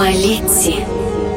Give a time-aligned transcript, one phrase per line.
[0.00, 0.76] Малетти.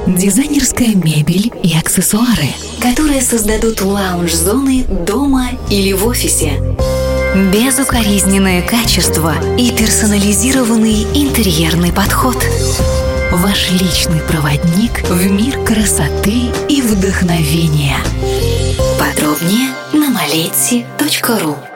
[0.07, 2.47] Дизайнерская мебель и аксессуары,
[2.81, 6.53] которые создадут лаунж-зоны дома или в офисе.
[7.51, 12.37] Безукоризненное качество и персонализированный интерьерный подход.
[13.33, 17.97] Ваш личный проводник в мир красоты и вдохновения.
[18.97, 21.72] Подробнее на maleti.ru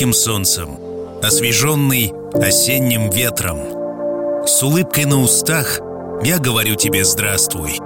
[0.00, 0.78] ярким солнцем,
[1.22, 4.46] освеженный осенним ветром.
[4.46, 5.78] С улыбкой на устах
[6.22, 7.78] я говорю тебе здравствуй.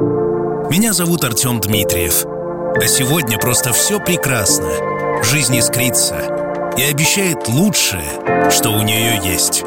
[0.71, 5.25] Меня зовут Артем Дмитриев, а сегодня просто все прекрасно.
[5.25, 9.65] Жизнь искрится и обещает лучшее, что у нее есть.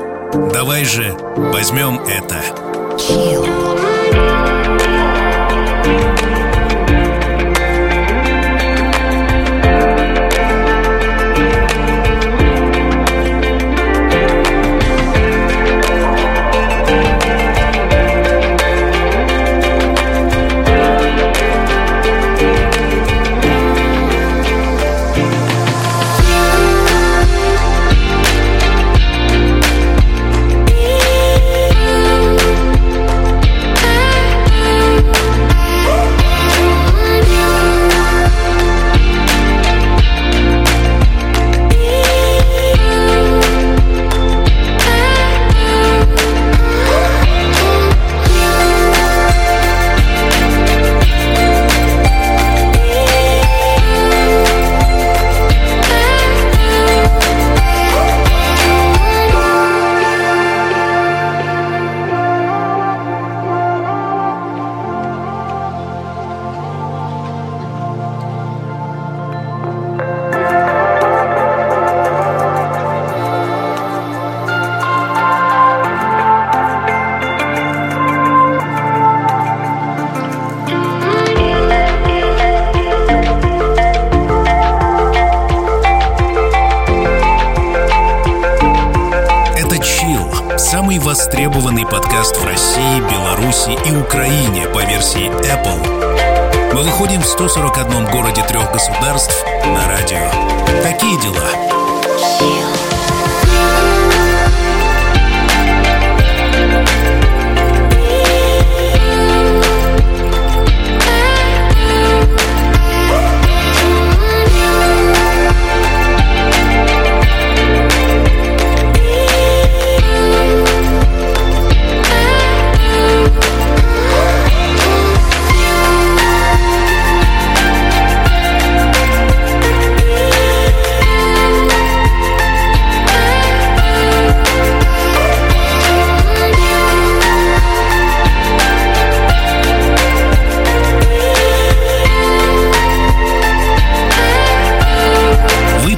[0.54, 2.38] Давай же возьмем это.
[2.98, 4.77] Chill.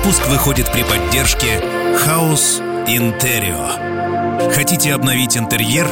[0.09, 1.61] Выпуск выходит при поддержке
[2.03, 4.51] House Interior.
[4.51, 5.85] Хотите обновить интерьер,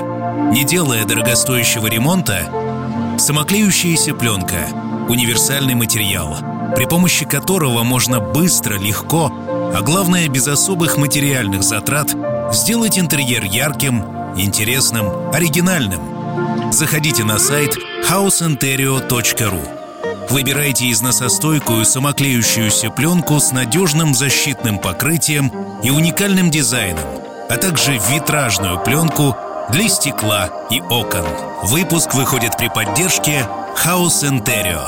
[0.52, 2.50] не делая дорогостоящего ремонта?
[3.20, 4.70] Самоклеющаяся пленка–
[5.08, 6.36] универсальный материал,
[6.76, 12.16] при помощи которого можно быстро, легко, а главное без особых материальных затрат,
[12.52, 14.04] сделать интерьер ярким,
[14.36, 16.72] интересным, оригинальным.
[16.72, 17.78] Заходите на сайт
[18.10, 19.77] houseinterio.ru
[20.30, 25.52] Выбирайте износостойкую самоклеющуюся пленку с надежным защитным покрытием
[25.82, 27.06] и уникальным дизайном,
[27.50, 29.36] а также витражную пленку
[29.70, 31.26] для стекла и окон.
[31.64, 33.48] Выпуск выходит при поддержке
[33.86, 34.88] House Interior.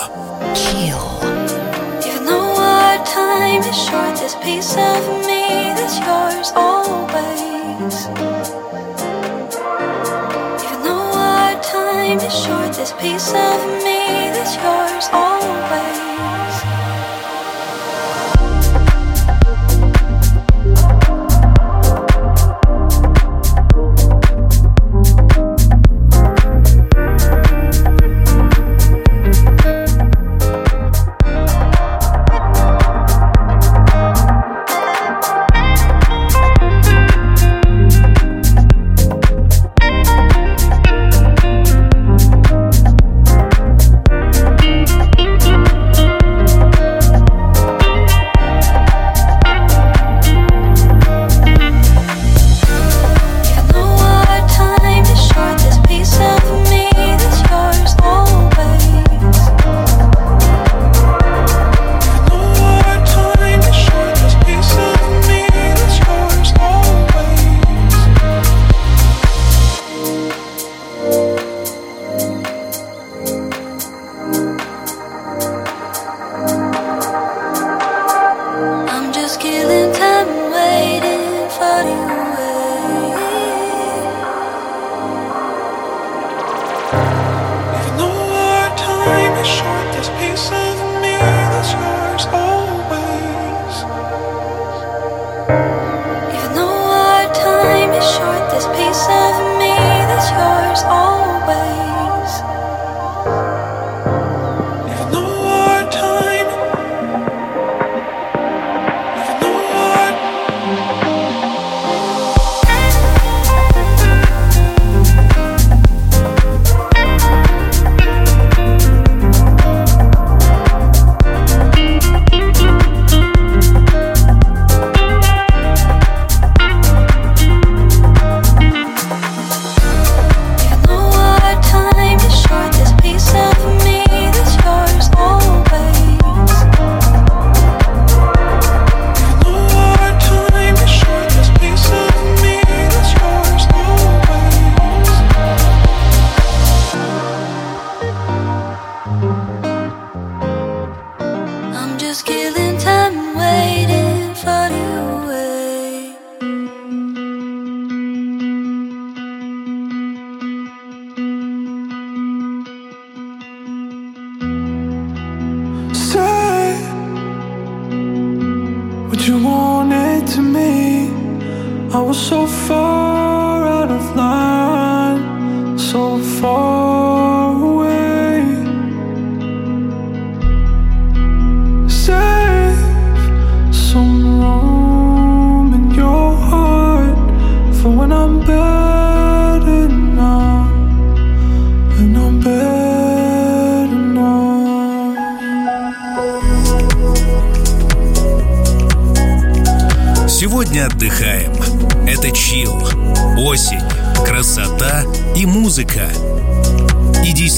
[11.70, 15.29] Time is short, this piece of me that's yours always.
[15.40, 16.09] 不悔。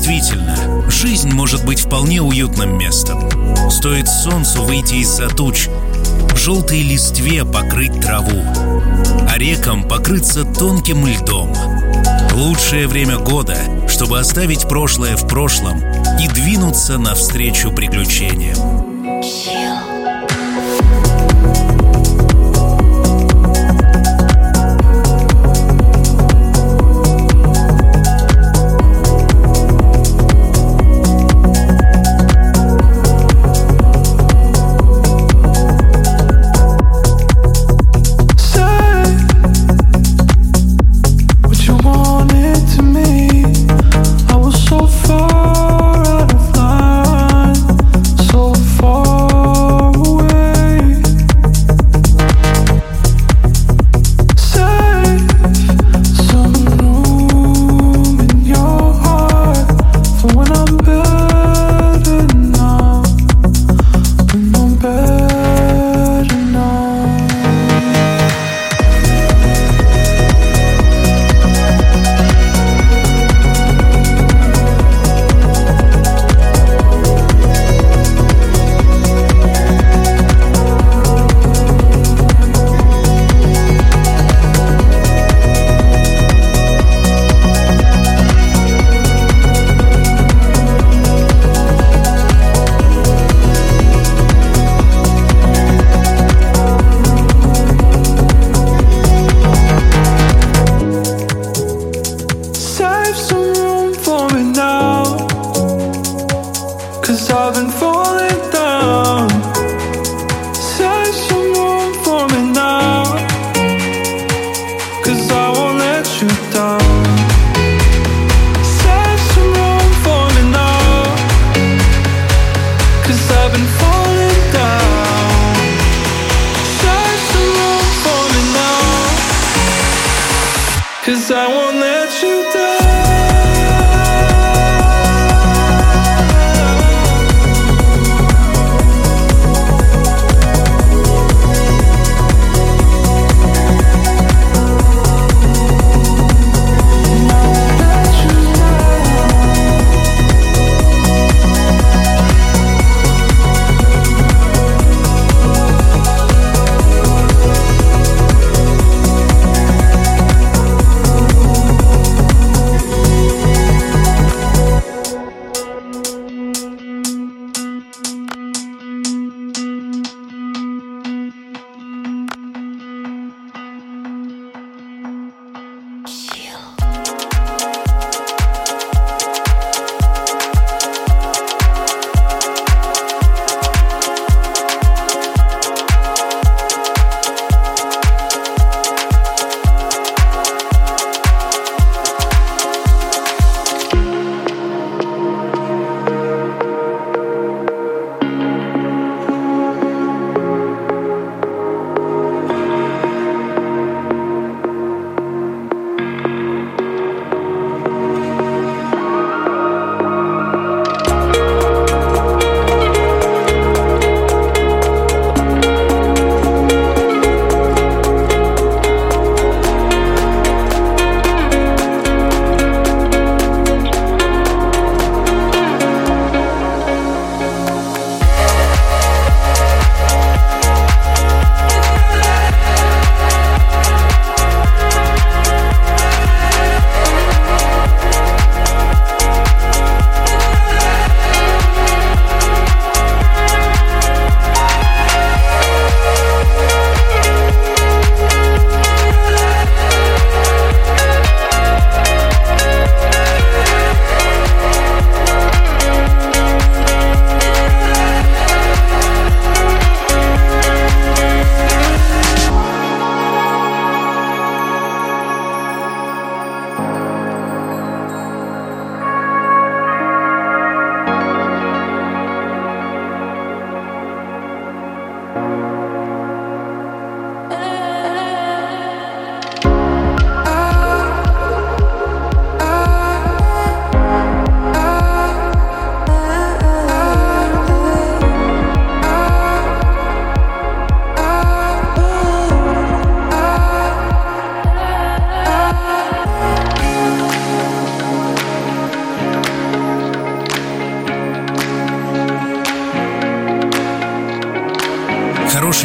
[0.02, 3.30] Действительно, жизнь может быть вполне уютным местом.
[3.70, 5.70] Стоит солнцу выйти из-за туч,
[6.36, 8.42] желтой листве покрыть траву,
[9.30, 11.54] а рекам покрыться тонким льдом.
[12.34, 15.80] Лучшее время года, чтобы оставить прошлое в прошлом
[16.20, 18.91] и двинуться навстречу приключениям.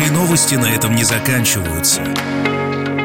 [0.04, 2.02] Новости на этом не заканчиваются.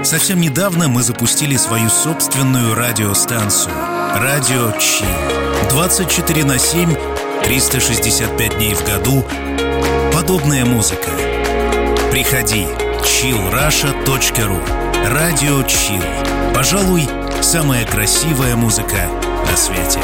[0.03, 3.73] Совсем недавно мы запустили свою собственную радиостанцию
[4.15, 5.07] «Радио Чил».
[5.69, 6.95] 24 на 7,
[7.43, 9.25] 365 дней в году.
[10.13, 11.09] Подобная музыка.
[12.11, 12.67] Приходи.
[13.03, 16.03] chillrusha.ru Радио Чил.
[16.53, 17.07] Пожалуй,
[17.41, 19.07] самая красивая музыка
[19.49, 19.99] на свете.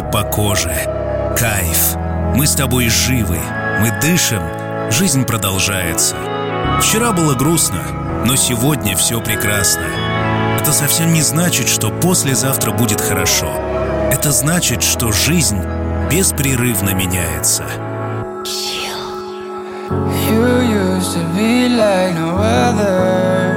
[0.00, 0.74] Мурашки по коже.
[1.36, 1.96] Кайф.
[2.34, 3.38] Мы с тобой живы.
[3.80, 4.42] Мы дышим.
[4.90, 6.16] Жизнь продолжается.
[6.80, 7.82] Вчера было грустно,
[8.26, 9.86] но сегодня все прекрасно.
[10.60, 13.50] Это совсем не значит, что послезавтра будет хорошо.
[14.12, 15.60] Это значит, что жизнь
[16.10, 17.64] беспрерывно меняется.
[20.30, 23.49] You used to be like no other.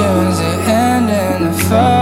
[0.00, 1.99] tunes, it end in the fire.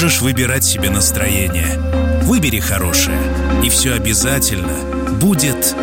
[0.00, 1.76] Можешь выбирать себе настроение.
[2.22, 3.18] Выбери хорошее,
[3.64, 4.78] и все обязательно
[5.20, 5.74] будет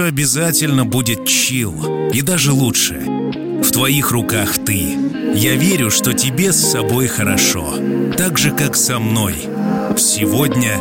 [0.00, 2.94] все обязательно будет чил, и даже лучше.
[3.62, 4.96] В твоих руках ты.
[5.34, 7.74] Я верю, что тебе с собой хорошо,
[8.16, 9.34] так же, как со мной.
[9.98, 10.78] Сегодня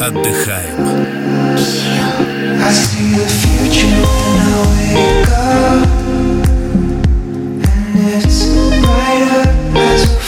[0.00, 1.06] отдыхаем.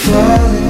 [0.05, 0.64] Falling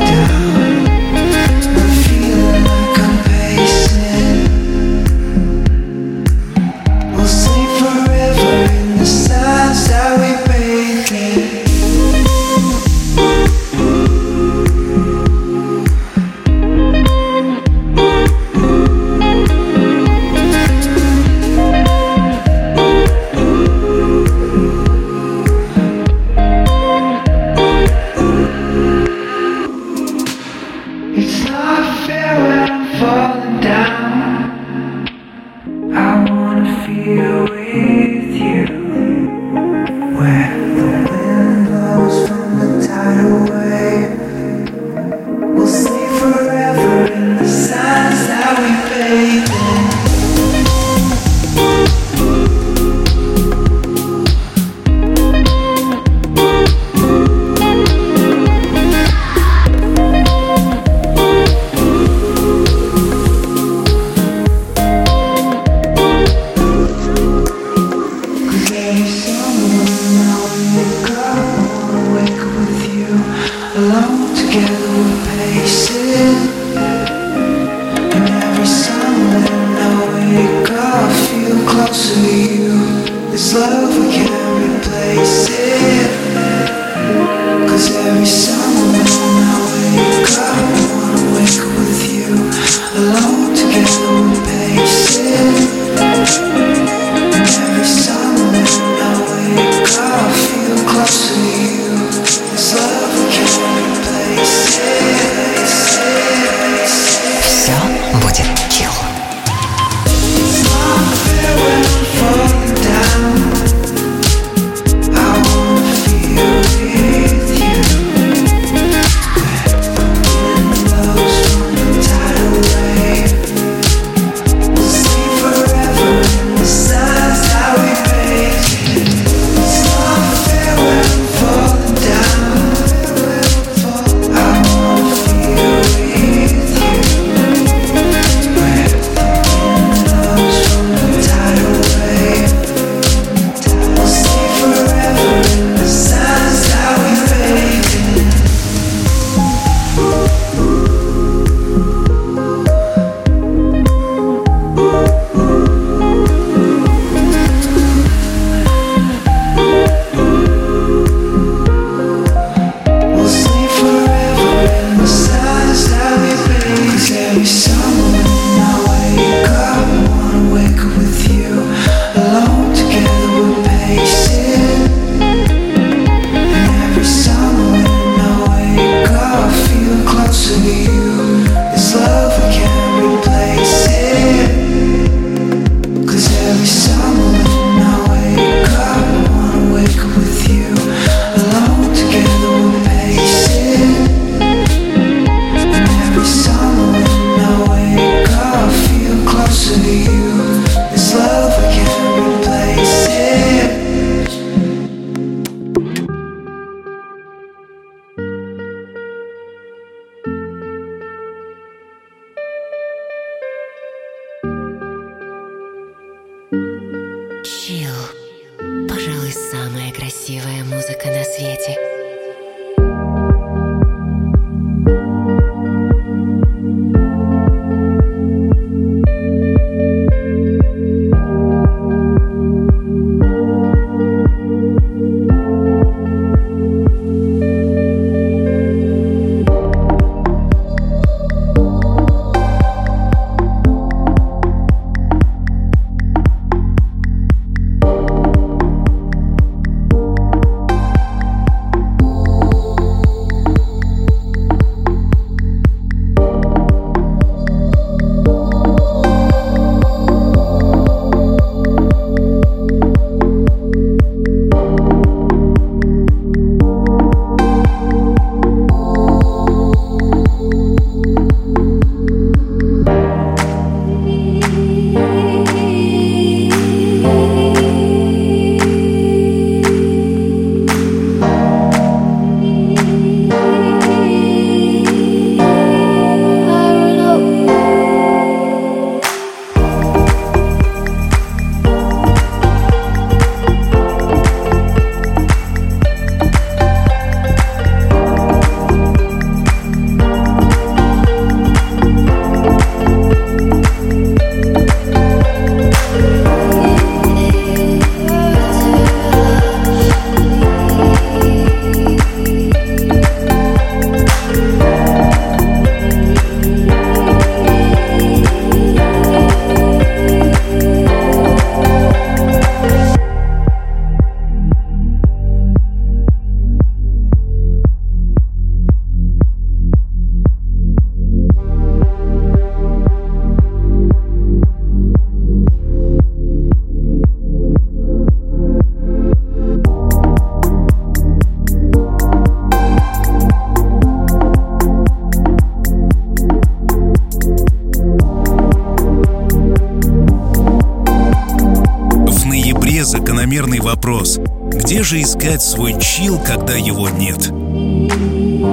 [353.14, 354.18] закономерный вопрос.
[354.50, 357.28] Где же искать свой чил, когда его нет?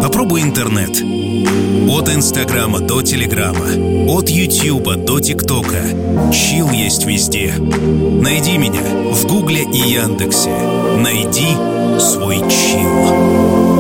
[0.04, 0.92] Попробуй интернет.
[1.90, 3.66] От Инстаграма до Телеграма,
[4.08, 5.82] от Ютьюба до ТикТока.
[6.32, 7.56] Чил есть везде.
[7.58, 8.82] Найди меня
[9.12, 10.52] в Гугле и Яндексе.
[10.98, 11.50] Найди
[12.00, 13.71] свой чил.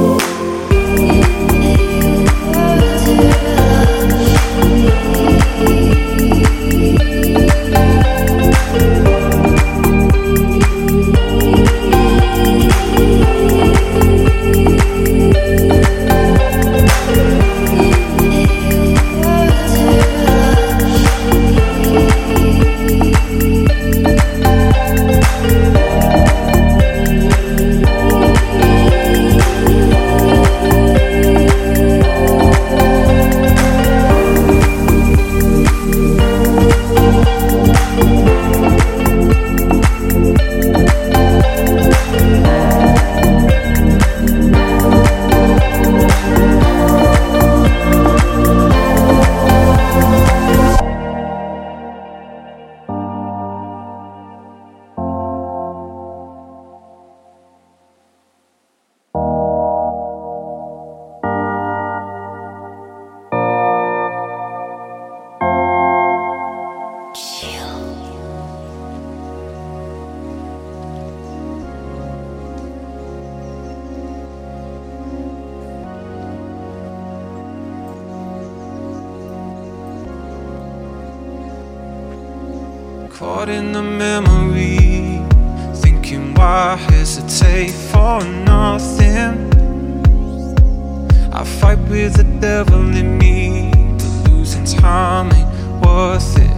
[91.75, 96.57] Fight with the devil in me, but losing time ain't worth it.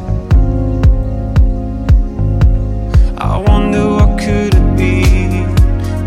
[3.19, 5.03] I wonder what could it be,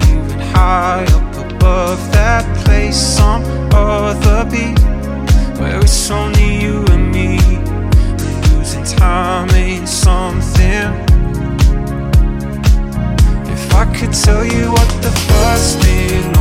[0.06, 3.42] moving high up above that place, some
[3.72, 4.78] other beat,
[5.58, 7.38] where it's only you and me.
[8.24, 10.90] And losing time ain't something.
[13.54, 16.35] If I could tell you what the first thing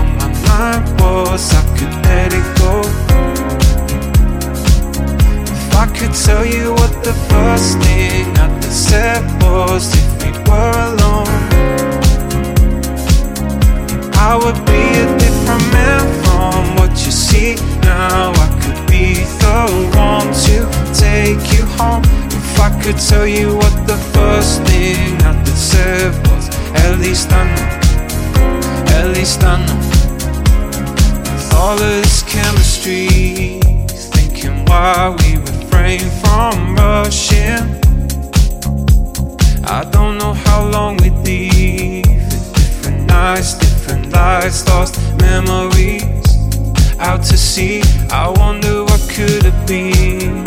[0.56, 2.74] on was, I could let it go.
[5.52, 10.76] If I could tell you what the first thing I said was, if we were
[10.92, 11.28] alone,
[14.28, 18.32] I would be a different man from what you see now.
[18.32, 19.60] I could be the
[20.08, 20.56] one to
[21.06, 22.04] take you home.
[22.40, 26.48] If I could tell you what the first thing I said was,
[26.84, 27.70] at least I know,
[28.98, 29.95] at least I know.
[31.66, 33.08] All of this chemistry,
[34.14, 37.82] thinking why we refrain from rushing.
[39.66, 42.54] I don't know how long we leave it.
[42.54, 46.04] Different nights, different lives, lost memories.
[47.00, 50.44] Out to sea, I wonder what could have been.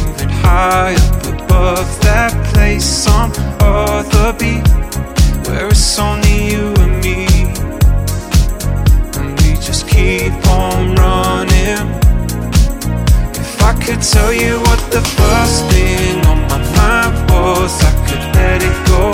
[0.00, 3.30] Moving high up above that place, some
[3.60, 4.66] other beat,
[5.46, 7.26] where it's only you and me.
[9.18, 10.32] And we just keep
[13.88, 18.78] could tell you what the first thing on my mind was, I could let it
[18.86, 19.12] go.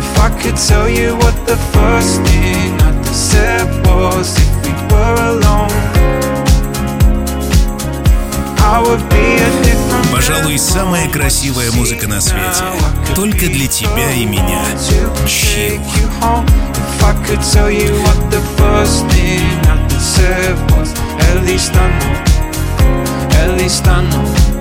[0.00, 5.16] If I could tell you what the first thing I said was, if we were
[5.30, 5.70] alone,
[8.58, 12.64] I would be a different Пожалуй, самая красивая музыка на свете.
[13.14, 14.64] Только для тебя и меня.
[15.26, 15.80] Chill.
[16.20, 19.51] If I could tell you what the first thing
[20.02, 20.92] είμαστε μαζί,
[21.30, 21.46] αλλά το
[23.30, 24.51] μέτρο είναι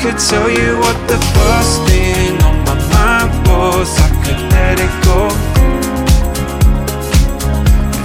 [0.00, 4.94] could tell you what the first thing on my mind was, I could let it
[5.02, 5.26] go.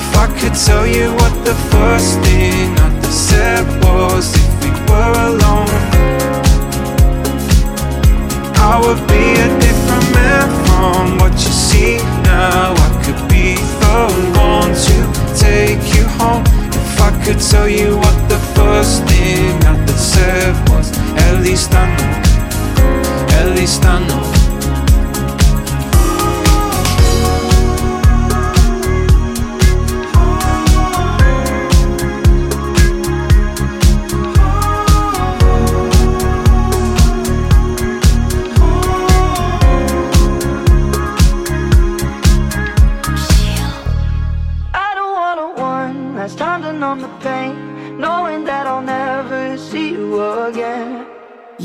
[0.01, 5.13] If I could tell you what the first thing I said was, if we were
[5.29, 5.69] alone,
[8.57, 12.73] I would be a different man from what you see now.
[12.73, 13.97] I could be the
[14.41, 14.97] one to
[15.37, 16.43] take you home.
[16.73, 22.03] If I could tell you what the first thing I said was, el distano,
[23.41, 24.42] el distano.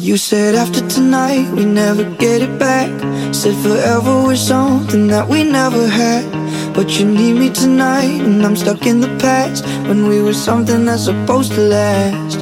[0.08, 2.88] You said after tonight we never get it back.
[3.34, 6.24] Said forever was something that we never had.
[6.72, 10.86] But you need me tonight, and I'm stuck in the past when we were something
[10.86, 12.38] that's supposed to last.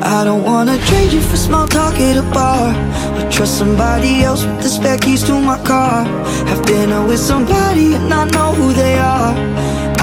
[0.00, 2.70] I don't wanna trade you for small talk at a bar.
[3.16, 6.04] Or trust somebody else with the spare keys to my car.
[6.50, 9.34] Have dinner with somebody and not know who they are.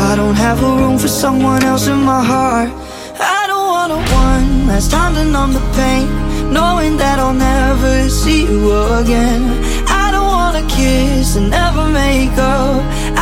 [0.09, 2.69] I don't have a room for someone else in my heart.
[3.17, 6.24] I don't wanna one last time to numb the pain.
[6.51, 9.43] Knowing that I'll never see you again.
[9.87, 13.14] I don't wanna kiss and never make up.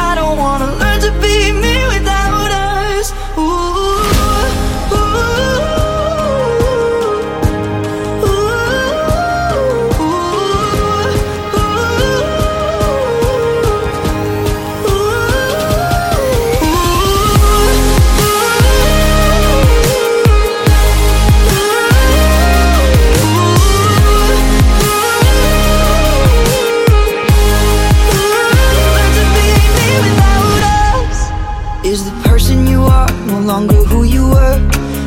[33.43, 34.59] Longer who you were?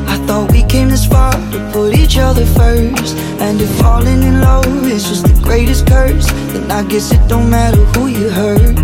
[0.06, 3.16] I thought we came this far to put each other first.
[3.40, 7.48] And if falling in love is just the greatest curse, then I guess it don't
[7.50, 8.76] matter who you hurt.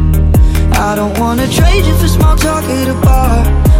[0.89, 3.39] I don't wanna trade you for small talk at a bar.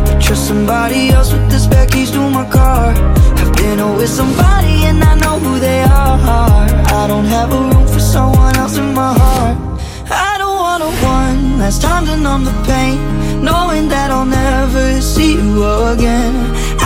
[0.09, 2.95] Or trust somebody else with the spare keys to my car.
[3.41, 6.19] I've dinner with somebody and I know who they are.
[7.01, 9.57] I don't have a room for someone else in my heart.
[10.11, 12.99] I don't wanna one last time to numb the pain,
[13.43, 15.65] knowing that I'll never see you
[15.95, 16.35] again.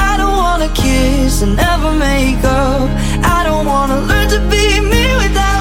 [0.09, 2.88] I don't wanna kiss and never make up.
[3.36, 5.55] I don't wanna learn to be me without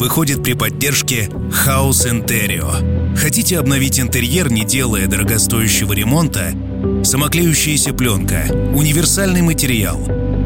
[0.00, 1.28] выходит при поддержке
[1.66, 3.16] House Interior.
[3.16, 6.54] Хотите обновить интерьер, не делая дорогостоящего ремонта?
[7.04, 10.00] Самоклеющаяся пленка– универсальный материал,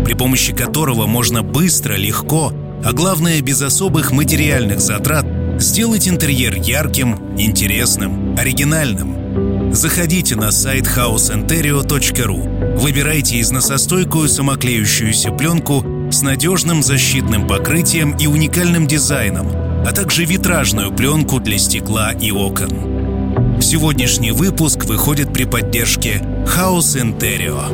[0.04, 2.52] при помощи которого можно быстро, легко,
[2.84, 5.24] а главное без особых материальных затрат
[5.60, 9.72] сделать интерьер ярким, интересным, оригинальным.
[9.72, 19.48] Заходите на сайт houseinterio.ru, выбирайте износостойкую самоклеющуюся пленку с надежным защитным покрытием и уникальным дизайном,
[19.84, 23.60] а также витражную пленку для стекла и окон.
[23.60, 27.68] Сегодняшний выпуск выходит при поддержке House Interior.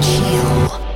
[0.00, 0.87] Chill.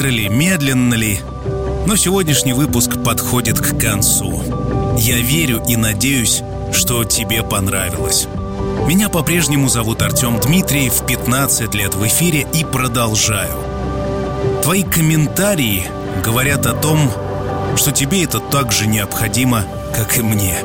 [0.00, 1.20] Быстро ли, медленно ли,
[1.86, 4.42] но сегодняшний выпуск подходит к концу.
[4.96, 6.40] Я верю и надеюсь,
[6.72, 8.26] что тебе понравилось.
[8.86, 13.52] Меня по-прежнему зовут Артем Дмитриев, 15 лет в эфире и продолжаю.
[14.62, 15.84] Твои комментарии
[16.24, 17.10] говорят о том,
[17.76, 20.56] что тебе это так же необходимо, как и мне.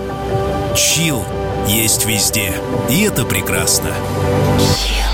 [0.77, 1.25] Чил
[1.67, 2.53] есть везде,
[2.89, 3.89] и это прекрасно.
[4.59, 5.04] В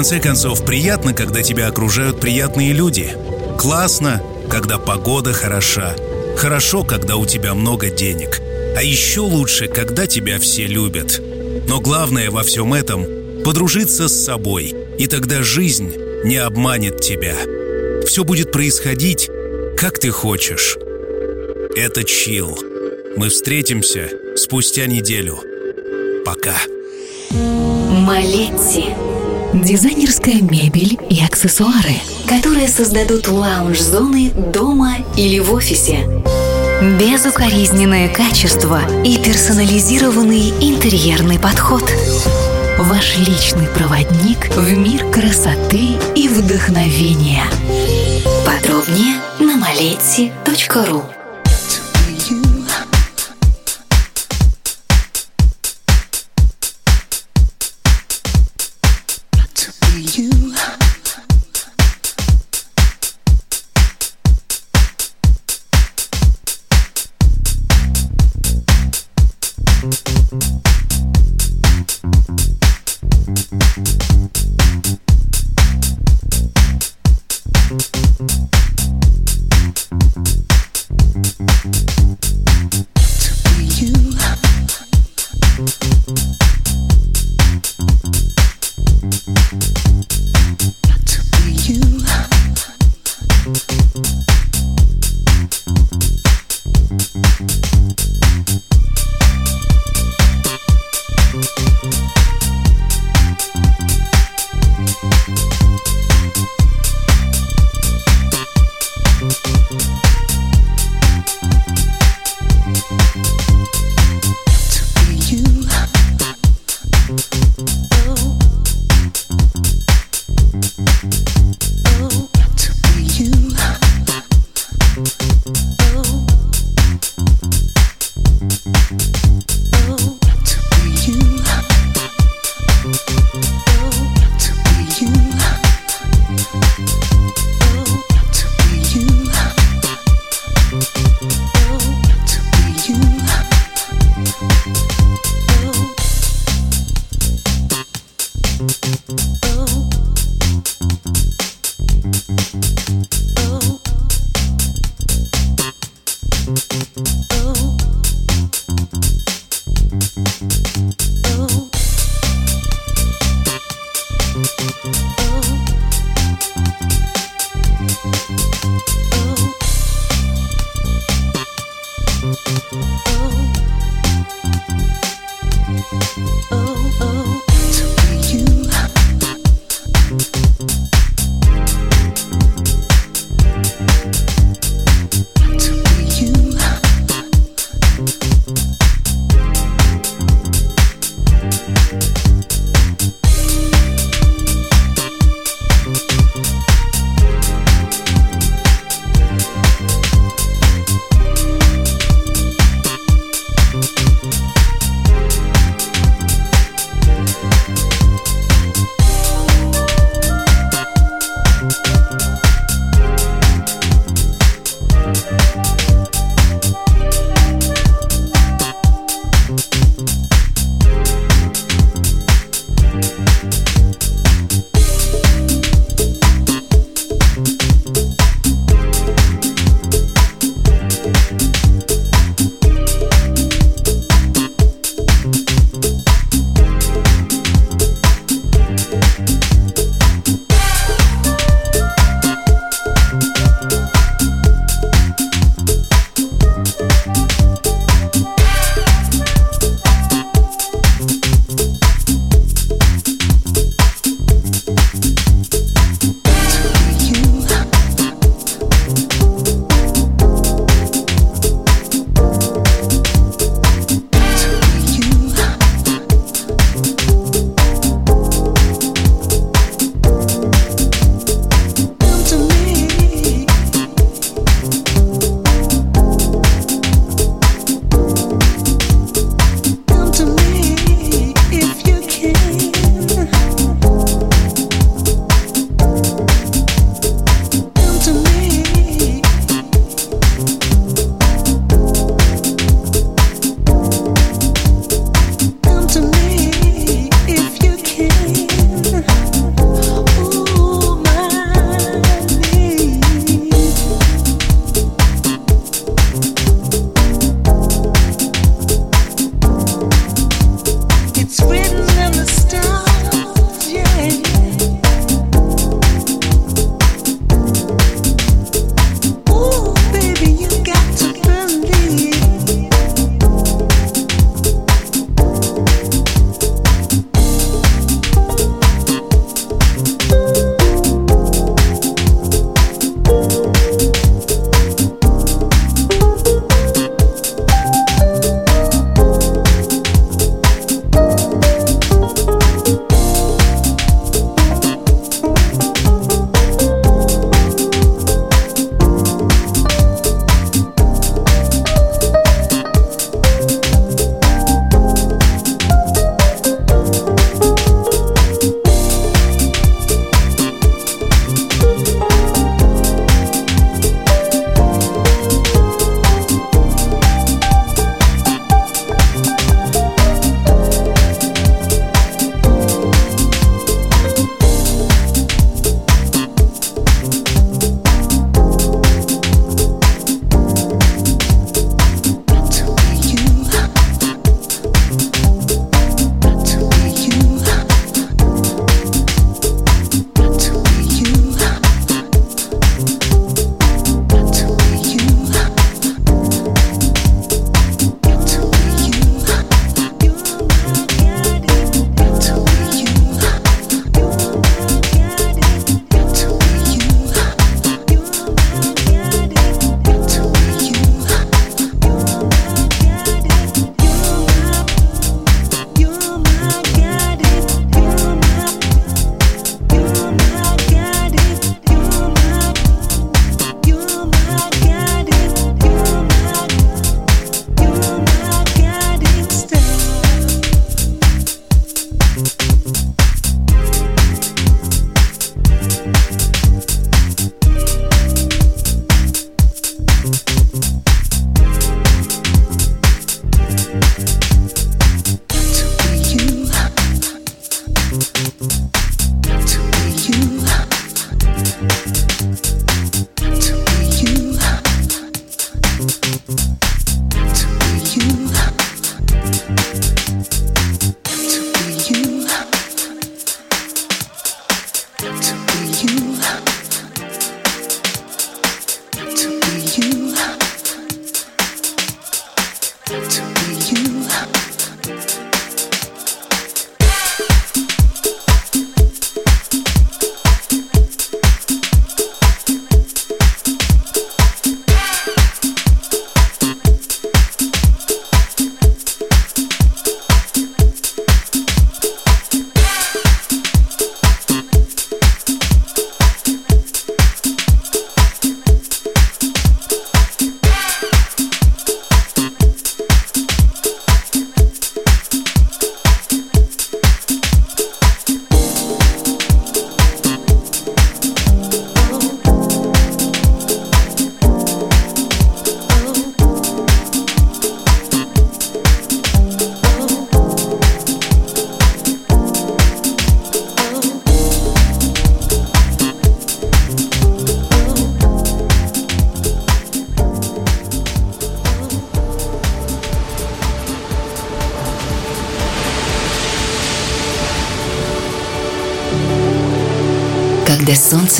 [0.00, 3.10] конце концов, приятно, когда тебя окружают приятные люди.
[3.58, 5.94] Классно, когда погода хороша.
[6.38, 8.40] Хорошо, когда у тебя много денег.
[8.74, 11.20] А еще лучше, когда тебя все любят.
[11.68, 13.04] Но главное во всем этом–
[13.44, 14.74] подружиться с собой.
[14.98, 15.94] И тогда жизнь
[16.24, 17.36] не обманет тебя.
[18.06, 19.28] Все будет происходить,
[19.76, 20.78] как ты хочешь.
[21.76, 22.58] Это чил.
[23.18, 25.40] Мы встретимся спустя неделю.
[26.24, 26.56] Пока.
[27.30, 28.94] Малетти.
[29.52, 31.96] Дизайнерская мебель и аксессуары,
[32.28, 36.06] которые создадут лаунж-зоны дома или в офисе.
[37.00, 41.82] Безукоризненное качество и персонализированный интерьерный подход.
[42.78, 47.42] Ваш личный проводник в мир красоты и вдохновения.
[48.46, 51.19] Подробнее на maleti.ru